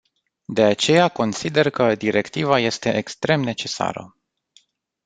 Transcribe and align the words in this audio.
De 0.45 0.63
aceea 0.63 1.07
consider 1.07 1.69
că 1.69 1.95
directiva 1.95 2.59
este 2.59 2.95
extrem 2.97 3.41
necesară. 3.41 4.15